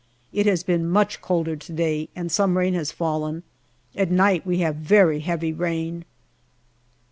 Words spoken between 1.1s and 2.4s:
colder to day, and